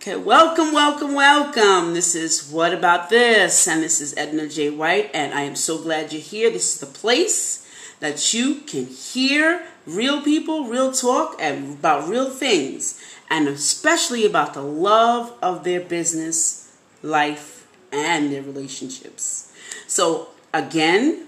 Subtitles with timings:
[0.00, 1.92] Okay, welcome, welcome, welcome.
[1.92, 3.68] This is What About This?
[3.68, 4.70] And this is Edna J.
[4.70, 6.48] White, and I am so glad you're here.
[6.48, 12.30] This is the place that you can hear real people, real talk, and about real
[12.30, 19.52] things, and especially about the love of their business, life, and their relationships.
[19.86, 21.26] So, again,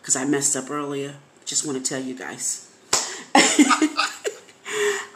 [0.00, 2.70] because I messed up earlier, just want to tell you guys.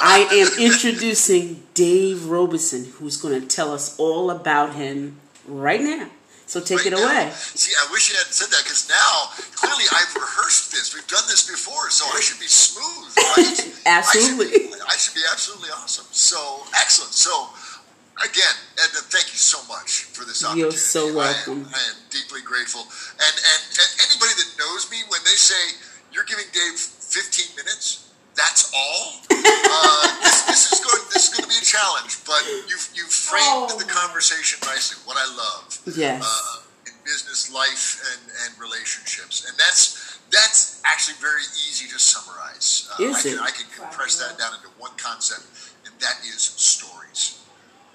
[0.01, 6.09] I am introducing Dave Robison, who's going to tell us all about him right now.
[6.47, 7.03] So take right it now.
[7.03, 7.31] away.
[7.35, 10.95] See, I wish you hadn't said that because now clearly I've rehearsed this.
[10.95, 13.11] We've done this before, so I should be smooth.
[13.35, 13.83] Right?
[13.87, 14.47] Absolutely.
[14.55, 16.07] I should, be, I should be absolutely awesome.
[16.15, 16.39] So
[16.79, 17.19] excellent.
[17.19, 17.51] So
[18.23, 20.71] again, Edna, thank you so much for this opportunity.
[20.71, 21.67] You're so welcome.
[21.67, 22.87] I am, I am deeply grateful.
[23.19, 25.59] And, and and anybody that knows me, when they say
[26.15, 28.07] you're giving Dave 15 minutes,
[28.37, 29.19] that's all.
[29.33, 31.03] Uh, this, this is going.
[31.13, 33.79] This is going to be a challenge, but you've you've framed Oh.
[33.79, 34.99] the conversation nicely.
[35.05, 36.23] What I love Yes.
[36.25, 42.89] uh, in business, life, and, and relationships, and that's that's actually very easy to summarize.
[42.99, 43.41] Uh, Is I can, it?
[43.41, 45.47] I can compress that down into one concept,
[45.85, 47.39] and that is stories.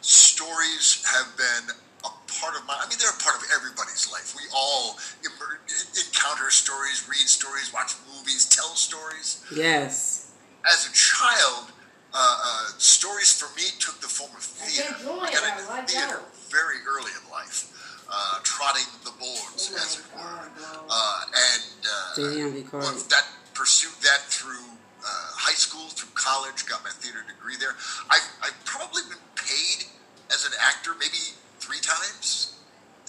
[0.01, 1.75] Stories have been
[2.05, 2.75] a part of my.
[2.79, 4.33] I mean, they're a part of everybody's life.
[4.35, 5.59] We all emer-
[6.07, 10.27] encounter stories, read stories, watch movies, tell stories Yes.
[10.65, 11.71] as a child,
[12.13, 14.93] uh, uh, stories for me took the form of theater.
[14.99, 16.51] can't I got into I like theater that.
[16.51, 17.71] very early in life,
[18.11, 20.19] uh, trotting the boards, Oh as it were.
[20.19, 20.91] God, no.
[20.91, 24.67] Uh, and uh, well, that pursued that through
[25.01, 27.75] uh, high school, through college, got my theater degree there.
[28.09, 29.87] I've, I've probably been paid
[30.33, 32.59] as an actor maybe three times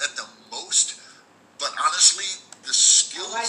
[0.03, 1.01] at the most,
[1.59, 2.27] but honestly,
[2.63, 3.47] the skills I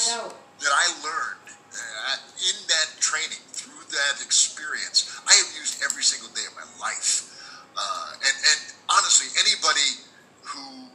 [0.60, 1.44] that I learned
[1.74, 6.68] uh, in that training, through that experience, I have used every single day of my
[6.80, 7.30] life.
[7.74, 10.06] Uh, and, and honestly, anybody
[10.46, 10.90] who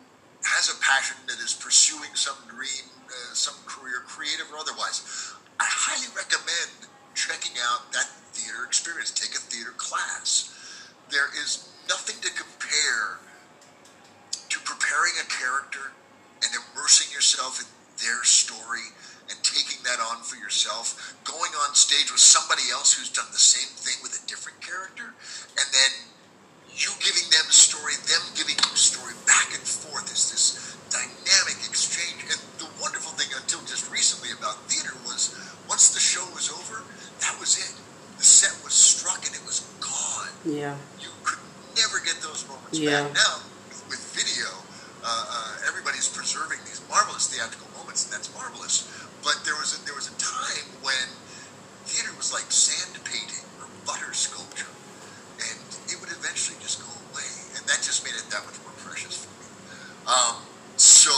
[0.47, 5.67] has a passion that is pursuing some dream, uh, some career, creative or otherwise, I
[5.67, 9.11] highly recommend checking out that theater experience.
[9.11, 10.55] Take a theater class.
[11.11, 13.19] There is nothing to compare
[14.49, 15.93] to preparing a character
[16.43, 17.67] and immersing yourself in
[17.99, 18.95] their story
[19.29, 20.95] and taking that on for yourself,
[21.27, 25.11] going on stage with somebody else who's done the same thing with a different character,
[25.59, 25.91] and then
[26.79, 30.79] you giving them a story, them giving you a story back and forth is this
[30.95, 32.23] dynamic exchange.
[32.31, 35.35] And the wonderful thing until just recently about theater was
[35.67, 36.87] once the show was over,
[37.19, 37.75] that was it.
[38.15, 40.79] The set was struck and it was gone Yeah.
[41.03, 41.43] you could
[41.75, 43.11] never get those moments Yeah.
[43.11, 43.15] back.
[43.15, 43.43] Now,
[43.91, 44.47] with video,
[45.03, 45.67] uh, uh,
[45.99, 48.87] everybody's preserving these marvelous theatrical moments, and that's marvelous.
[49.27, 51.07] But there was a, there was a time when
[51.91, 54.71] theater was like sand painting or butter sculpture,
[55.43, 55.59] and
[55.91, 57.27] it would eventually just go away,
[57.59, 59.51] and that just made it that much more precious for me.
[60.07, 60.39] Um,
[60.79, 61.11] so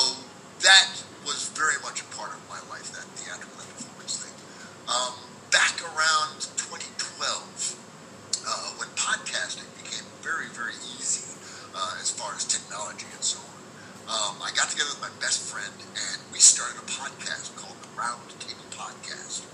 [0.64, 0.88] that
[1.28, 4.32] was very much a part of my life, that theatrical performance thing.
[4.88, 5.12] Um,
[5.52, 7.20] back around 2012
[8.48, 11.28] uh, when podcasting became very, very easy
[11.76, 13.49] uh, as far as technology and so on.
[14.10, 17.90] Um, I got together with my best friend and we started a podcast called the
[17.94, 19.46] Round Table Podcast.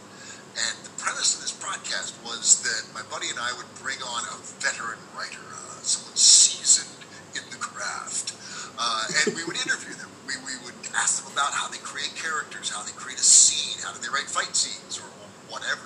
[0.56, 4.24] And the premise of this podcast was that my buddy and I would bring on
[4.32, 7.04] a veteran writer, uh, someone seasoned
[7.36, 8.32] in the craft,
[8.80, 10.08] uh, and we would interview them.
[10.24, 13.76] We, we would ask them about how they create characters, how they create a scene,
[13.84, 15.08] how do they write fight scenes, or
[15.52, 15.84] whatever,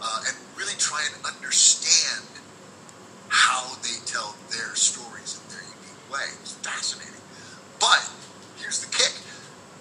[0.00, 2.24] uh, and really try and understand
[3.28, 6.24] how they tell their stories in their unique way.
[6.40, 7.12] It's fascinating.
[7.76, 8.08] But
[8.56, 9.12] here's the kick.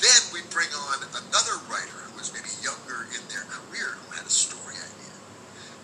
[0.03, 4.27] Then we bring on another writer who was maybe younger in their career who had
[4.27, 5.15] a story idea.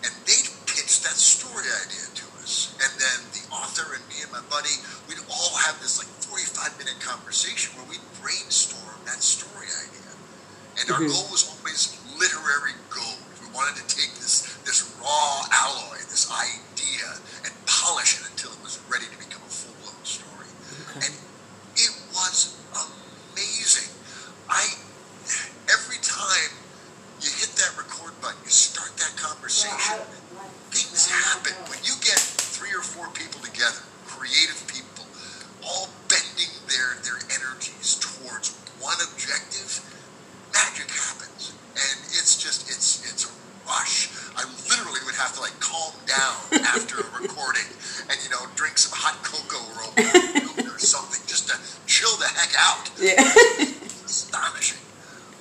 [0.04, 2.76] And they'd pitch that story idea to us.
[2.84, 4.76] And then the author and me and my buddy,
[5.08, 10.12] we'd all have this like 45 minute conversation where we'd brainstorm that story idea.
[10.84, 11.08] And our Mhm.
[11.08, 13.24] goal was always literary gold.
[13.40, 18.62] We wanted to take this this raw alloy, this idea, and polish it until it
[18.62, 20.46] was ready to become a full blown story.
[20.92, 21.06] Okay.
[21.08, 21.14] And
[21.76, 23.88] it was amazing.
[24.48, 24.76] I
[25.70, 26.50] every time
[27.20, 30.00] you hit that record button, you start that conversation,
[30.70, 31.52] things happen.
[31.70, 35.06] When you get three or four people together, creative people,
[35.62, 38.50] all bending their, their energies towards
[38.80, 39.80] one objective,
[40.52, 41.52] magic happens.
[41.74, 43.32] And it's just it's it's a
[43.66, 44.10] rush.
[44.36, 47.64] I literally would have to like calm down after a recording
[48.08, 49.88] and you know, drink some hot cocoa or
[50.68, 51.56] or something just to
[51.86, 53.16] chill the heck out Yeah.
[54.04, 54.78] astonishing.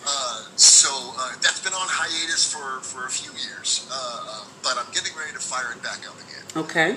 [0.08, 0.90] Uh, so
[1.20, 5.14] uh, that's been on hiatus for, for a few years, uh, uh, but I'm getting
[5.14, 6.46] ready to fire it back up again.
[6.66, 6.90] okay.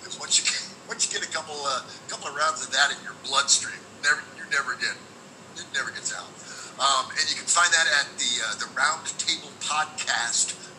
[0.00, 0.58] Because once you get,
[0.88, 3.78] once you get a couple uh, couple of rounds of that in your bloodstream.
[4.02, 4.96] Never, you never get,
[5.60, 6.26] it never gets out.
[6.82, 8.68] Um, and you can find that at the the uh, the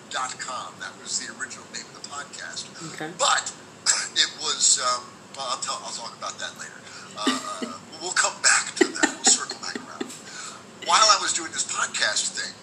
[0.10, 0.74] roundtablepodcast.com.
[0.80, 2.68] That was the original name of the podcast.
[2.94, 3.12] Okay.
[3.18, 3.54] But
[4.16, 4.80] it was.
[4.82, 5.04] Um,
[5.38, 6.74] well, I'll, tell, I'll talk about that later.
[7.18, 9.06] Uh, we'll come back to that.
[9.16, 10.04] We'll circle back around.
[10.86, 12.54] While I was doing this podcast thing,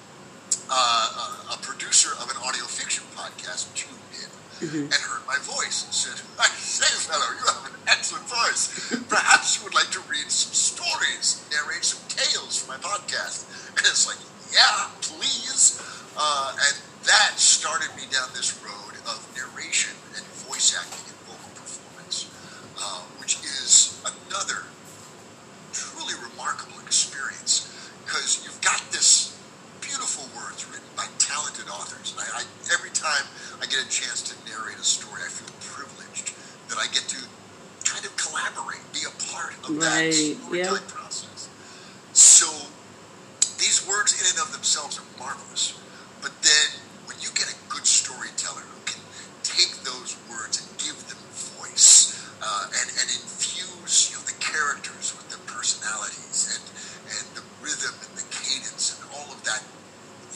[0.71, 4.89] uh, a producer of an audio fiction podcast tuned in Mm-hmm.
[4.89, 8.89] and heard my voice and said, I say, fellow, you have an excellent voice.
[9.05, 13.45] Perhaps you would like to read some stories, narrate some tales for my podcast.
[13.77, 14.17] And it's like,
[14.57, 15.77] yeah, please.
[16.17, 16.73] Uh, and
[17.57, 22.29] started me down this road of narration and voice acting and vocal performance,
[22.77, 24.69] uh, which is another
[25.73, 27.73] truly remarkable experience
[28.05, 29.33] because you've got this
[29.81, 32.13] beautiful words written by talented authors.
[32.13, 32.43] And I, I,
[32.77, 33.25] every time
[33.57, 36.37] I get a chance to narrate a story, I feel privileged
[36.69, 37.21] that I get to
[37.89, 40.93] kind of collaborate, be a part of that Right, storytelling yeah.
[40.93, 41.49] process.
[42.13, 42.53] So
[43.57, 45.73] these words in and of themselves are marvelous.
[46.21, 47.87] But then when you get a good
[48.37, 49.01] storyteller who can
[49.43, 51.19] take those words and give them
[51.57, 52.13] voice
[52.45, 56.65] uh, and, and infuse you know, the characters with their personalities and,
[57.17, 59.65] and the rhythm and the cadence and all of that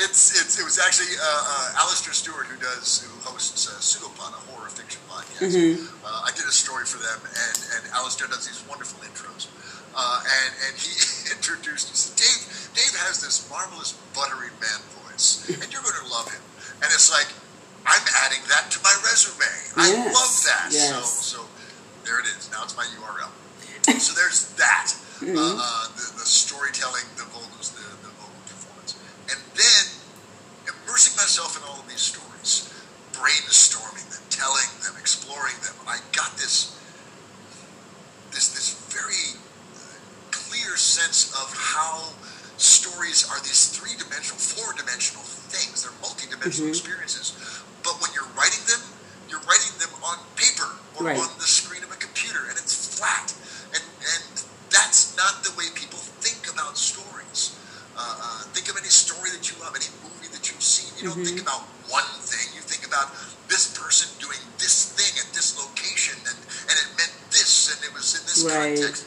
[0.00, 4.32] It's, it's it was actually uh, uh, Alasdair Stuart who does who hosts uh, Pseudopod,
[4.32, 5.52] a horror fiction podcast.
[5.52, 9.52] Uh, I did a story for them, and and Alasdair does these wonderful intros.
[9.92, 10.96] Uh, and and he
[11.36, 12.48] introduced he said, Dave.
[12.72, 16.40] Dave has this marvelous buttery man voice, and you're going to love him.
[16.80, 17.28] And it's like
[17.90, 19.50] I'm adding that to my resume.
[19.76, 20.70] I love that.
[20.70, 20.94] yes.
[20.94, 21.48] So so
[22.06, 22.48] there it is.
[22.50, 23.30] Now it's my URL.
[24.00, 24.94] so there's that.
[25.20, 25.36] Mm-hmm.
[25.36, 28.96] Uh, uh, the, the storytelling, the vocals, the, the vocal performance.
[29.28, 29.84] And then
[30.64, 32.72] immersing myself in all of these stories,
[33.12, 35.76] brainstorming them, telling them, exploring them.
[35.84, 36.72] I got this
[38.32, 39.36] this this very
[39.76, 40.00] uh,
[40.32, 42.16] clear sense of how
[42.84, 45.22] stories are these three-dimensional, four-dimensional
[45.52, 45.84] things.
[45.84, 47.36] They're multi-dimensional experiences.
[47.84, 48.80] But when you're writing them,
[49.28, 51.18] you're writing them on paper or Right.
[51.20, 53.32] on the screen of a computer, and it's flat.
[53.76, 54.24] And and
[54.72, 57.52] that's not the way people think about stories.
[57.96, 60.88] Uh, uh, think of any story that you love, any movie that you've seen.
[60.98, 61.62] You don't think about
[61.92, 62.48] one thing.
[62.56, 63.12] You think about
[63.48, 66.38] this person doing this thing at this location, and,
[66.68, 68.76] and it meant this, and it was in this Right.
[68.76, 69.04] context.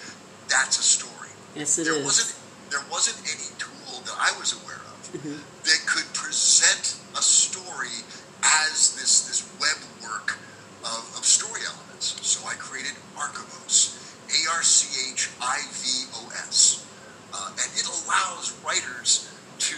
[0.49, 1.31] That's a story.
[1.55, 2.05] Yes, it there is.
[2.05, 2.31] wasn't
[2.73, 5.37] there wasn't any tool that I was aware of Mm-hmm.
[5.61, 8.01] that could present a story
[8.41, 10.39] as this this web work
[10.81, 12.17] of, of story elements.
[12.25, 13.93] So I created Archivos,
[14.33, 16.83] A R C H I V O S,
[17.31, 19.29] uh, and it allows writers
[19.69, 19.77] to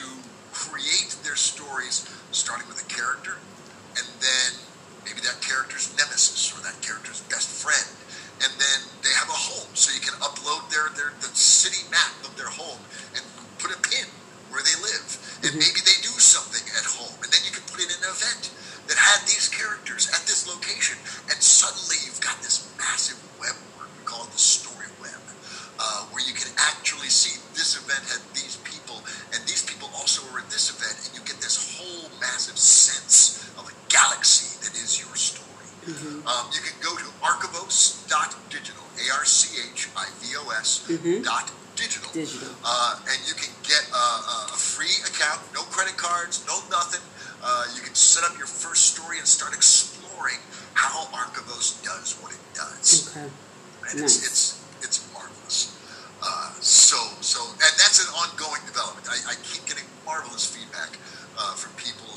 [0.53, 3.35] create their stories starting with a character,
[3.99, 4.49] and then
[5.03, 5.91] maybe that character's
[35.93, 36.23] story.
[36.25, 38.83] Um, you can go to archivos.digital,
[39.75, 40.87] A-R-C-H-I-V-O-S
[41.23, 42.09] dot digital.
[42.13, 42.49] Digital.
[42.63, 47.01] Uh, and you can get a, a- a free account, no credit cards, no nothing.
[47.43, 50.39] Uh, you can set up your first story and start exploring
[50.73, 53.27] how Archivos does what it does Okay.
[53.91, 54.25] and it's Nice.
[54.25, 54.41] it's
[54.81, 55.71] it's marvelous.
[56.23, 59.05] Uh, so so and that's an ongoing development.
[59.11, 60.97] I, I keep getting marvelous feedback
[61.37, 62.07] uh, from people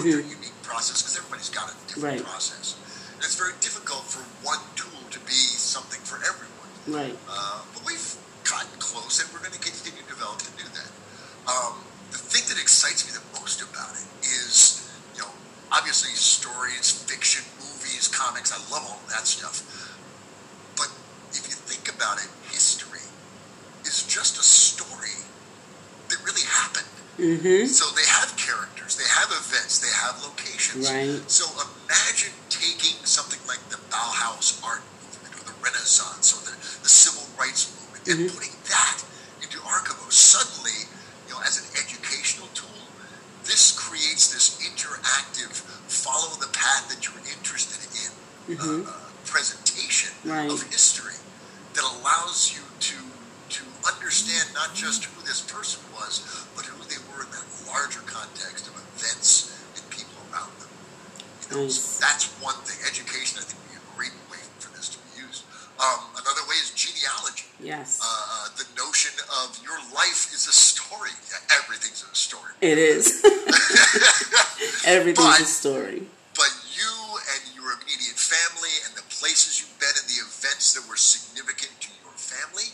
[0.00, 2.24] style, their unique process, because everybody's got a different Right.
[2.24, 2.74] process.
[3.14, 6.70] And it's very difficult for one tool to be something for everyone.
[6.86, 7.16] Right.
[7.28, 10.90] Uh, but we've gotten close, and we're going to continue to develop to do that.
[11.50, 15.30] Um, the thing that excites me the most about it is, you know,
[15.72, 18.52] obviously stories, fiction, movies, comics.
[18.52, 19.62] I love all that stuff.
[20.76, 20.90] But
[21.34, 23.02] if you think about it, history
[23.84, 25.26] is just a story
[26.08, 26.86] that really happened.
[27.18, 27.66] Mm-hmm.
[27.66, 28.05] So they
[29.16, 30.84] have characters, they have events, they have locations.
[30.90, 31.30] Right.
[31.30, 36.88] So imagine taking something like the Bauhaus art movement or the Renaissance or the, the
[36.88, 38.34] civil rights movement and Mhm.
[38.34, 38.98] putting that
[39.42, 40.12] into Archivos.
[40.12, 40.88] Suddenly,
[41.28, 42.88] you know, as an educational tool,
[43.44, 48.10] this creates this interactive, follow the path that you're interested in
[48.58, 48.92] uh, uh,
[49.24, 50.50] presentation Right.
[50.50, 51.18] of history
[51.74, 52.75] that allows you to to understand
[54.56, 56.24] not just who this person was,
[56.56, 60.72] but who they were in that larger context of events and people around them.
[61.44, 62.80] You know, so that's one thing.
[62.88, 65.44] Education, I think, would be a great way for this to be used.
[65.76, 67.44] Um, another way is genealogy.
[67.60, 68.00] Yes.
[68.00, 69.12] Uh, the notion
[69.44, 71.12] of your life is a story.
[71.28, 72.56] Yeah, everything's a story.
[72.64, 73.20] it is.
[74.84, 76.00] Everything's But- a story.
[76.34, 76.92] but you
[77.32, 81.72] and your immediate family and the places you've been and the events that were significant
[81.80, 82.72] to your family,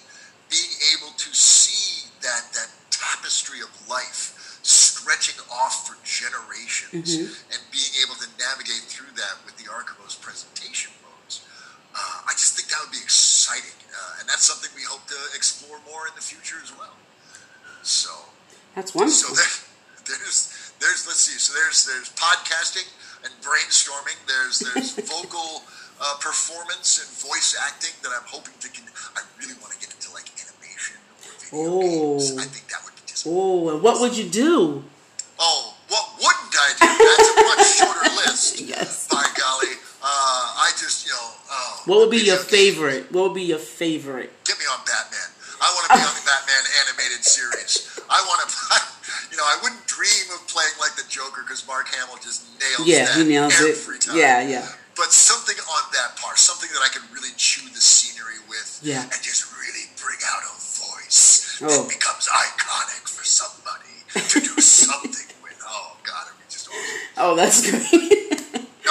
[0.51, 7.37] being able to see that that tapestry of life stretching off for generations Mhm.
[7.53, 11.41] and being able to navigate through that with the Archivos presentation modes.
[11.95, 15.19] Uh, I just think that would be exciting, uh, and that's something we hope to
[15.35, 16.97] explore more in the future as well.
[17.83, 18.11] So,
[18.75, 19.35] That's so wonderful.
[19.35, 19.53] there,
[20.17, 20.49] there's
[20.81, 21.39] there's let's see.
[21.39, 22.87] So there's there's podcasting
[23.25, 24.17] and brainstorming.
[24.27, 25.65] There's there's vocal
[26.01, 28.69] uh, performance and voice acting that I'm hoping to.
[28.69, 28.85] Can,
[29.17, 31.81] I really want to get into like animation or video Oh.
[32.19, 32.39] games.
[32.39, 33.27] I think that would be just.
[33.27, 34.85] Oh, and what would you do?
[41.93, 43.13] What would be your favorite?
[43.13, 44.33] What would be your favorite?
[44.49, 45.29] Get me on Batman.
[45.61, 47.85] I want to be on the Batman animated series.
[48.09, 48.49] I want to,
[49.31, 52.89] you know, I wouldn't dream of playing like the Joker because Mark Hamill just nails
[52.89, 53.77] Yeah, that he nails it.
[53.77, 54.17] every time.
[54.17, 54.73] Yeah, yeah.
[54.97, 59.05] But something on that part, something that I can really chew the scenery with, Yeah.
[59.05, 61.69] and just really bring out a voice Oh.
[61.69, 64.01] that becomes iconic for somebody
[64.33, 65.61] to do something with.
[65.61, 67.21] Oh God, it would be just awesome.
[67.21, 68.41] Oh, that's great.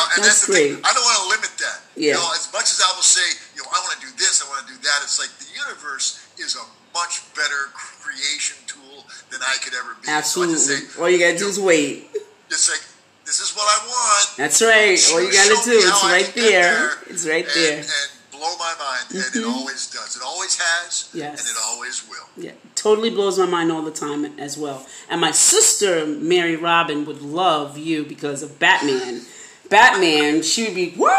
[0.02, 0.72] No, and That's that's, the thing.
[0.82, 1.78] I don't want to limit that.
[1.96, 2.18] Yeah.
[2.18, 3.22] You know, as much as I will say,
[3.54, 4.98] you know, I want to do this, I want to do that.
[5.06, 6.66] It's like the universe is a
[6.98, 10.10] much better creation tool than I could ever be.
[10.10, 10.56] Absolutely.
[10.56, 10.68] just
[10.98, 12.10] say, All you gotta do you is wait.
[12.50, 12.82] It's like
[13.26, 14.38] this is what I want.
[14.38, 15.00] That's right.
[15.14, 15.78] All you gotta do.
[15.78, 16.92] It's right get there.
[17.08, 17.78] It's right and, there.
[17.80, 17.88] And
[18.32, 19.54] blow my mind, and it Mhm.
[19.54, 20.16] always does.
[20.16, 21.40] It always has, Yes.
[21.40, 22.28] and it always will.
[22.36, 24.86] Yeah, totally blows my mind all the time as well.
[25.10, 29.26] And my sister Mary Robin would love you because of Batman.
[29.72, 31.18] Batman, she would be what?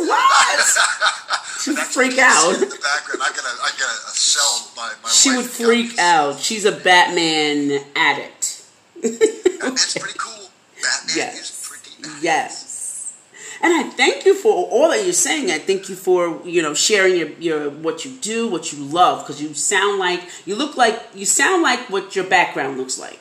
[0.00, 0.60] What?
[1.62, 2.54] She'd freak what you see out.
[2.54, 5.08] In the background, I gotta, I gotta uh, sell my my.
[5.08, 6.38] She would freak out.
[6.40, 8.64] She's a Batman addict.
[9.02, 10.50] Batman's pretty cool.
[10.82, 11.50] Batman Yes.
[11.50, 12.20] is pretty.
[12.22, 13.14] Yes.
[13.62, 15.50] And I thank you for all that you're saying.
[15.50, 19.22] I thank you for you know sharing your, your what you do, what you love,
[19.24, 23.20] because you sound like you look like you sound like what your background looks like.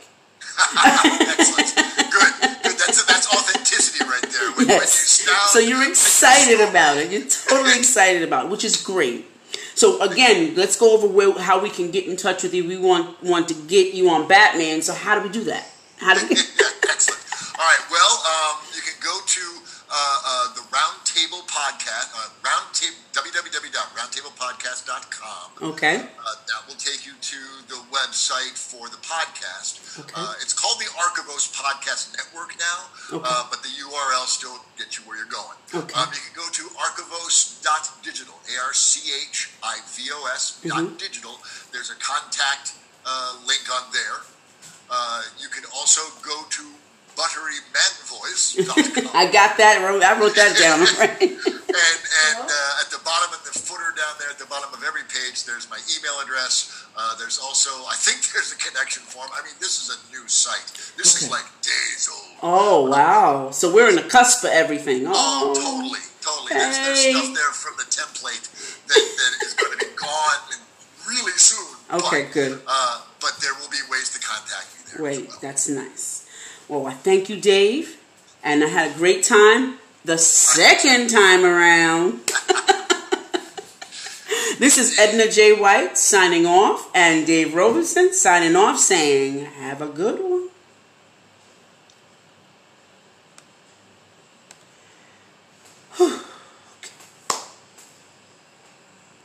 [2.87, 3.07] Excellent.
[3.07, 3.15] Good.
[3.15, 3.15] Good.
[3.15, 4.49] That's that's authenticity right there.
[4.51, 5.51] When, when you Yes.
[5.51, 7.11] So you're excited about it.
[7.11, 9.25] You're totally excited about it, which is great.
[9.75, 12.65] So again, let's go over where, how we can get in touch with you.
[12.65, 14.81] We want want to get you on Batman.
[14.81, 15.69] So how do we do that?
[15.97, 16.31] How do we?
[16.87, 17.59] excellent.
[17.59, 17.83] All right.
[17.91, 19.41] Well, um, you can go to
[19.95, 25.71] uh, uh, the Roundtable Podcast, uh, roundtable, www.roundtablepodcast.com.
[25.71, 25.95] Okay.
[26.03, 27.37] Uh, that will take you to
[27.71, 29.79] the website for the podcast.
[29.99, 30.11] Okay.
[30.15, 33.25] Uh, it's called the Archivos Podcast Network now, Okay.
[33.29, 35.55] uh, but the URL still gets you where you're going.
[35.73, 35.93] Okay.
[35.95, 40.95] Um, you can go to archivos.digital, A-R-C-H-I-V-O-S dot Mm-hmm.
[40.97, 41.39] digital.
[41.71, 42.73] There's a contact
[43.05, 44.19] uh, link on there.
[44.91, 46.63] Uh, you can also go to
[47.15, 49.07] butterymanvoice.com.
[49.15, 49.79] I got that.
[49.81, 50.79] I wrote, I wrote that down.
[50.99, 51.21] Right.
[51.21, 51.99] and
[52.31, 55.03] and uh, at the bottom of the footer down there, at the bottom of every
[55.03, 56.71] page, there's my email address.
[56.95, 59.29] Uh, there's also, I think there's a connection form.
[59.35, 60.71] I mean, this is a new site.
[60.97, 62.39] This is like days old.
[62.43, 63.51] Oh wow!
[63.51, 65.03] So we're in the cusp of everything.
[65.07, 66.53] Oh, Oh, totally, totally.
[66.53, 68.47] There's, there's stuff there from the template
[68.87, 70.59] that, that is going to be gone
[71.07, 71.75] really soon.
[71.91, 72.61] Okay, but, good.
[72.67, 74.97] Uh, but there will be ways to contact me there.
[74.97, 75.37] Great, As well.
[75.41, 76.14] that's nice.
[76.67, 77.97] Well, I thank you, Dave,
[78.43, 82.13] and I had a great time the second time around.
[84.57, 85.53] this is Edna J.
[85.53, 90.44] White signing off, and Dave Robinson signing off, saying, "Have a good one."